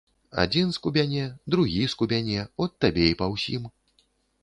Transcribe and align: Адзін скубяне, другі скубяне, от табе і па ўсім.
Адзін 0.43 0.71
скубяне, 0.77 1.27
другі 1.55 1.83
скубяне, 1.95 2.49
от 2.67 2.71
табе 2.87 3.05
і 3.15 3.19
па 3.25 3.33
ўсім. 3.37 3.73